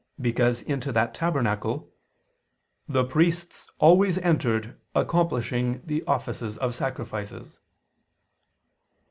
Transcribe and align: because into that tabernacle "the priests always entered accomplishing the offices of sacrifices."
because 0.19 0.63
into 0.63 0.91
that 0.91 1.13
tabernacle 1.13 1.93
"the 2.89 3.03
priests 3.03 3.69
always 3.77 4.17
entered 4.17 4.75
accomplishing 4.95 5.79
the 5.85 6.03
offices 6.05 6.57
of 6.57 6.73
sacrifices." 6.73 7.59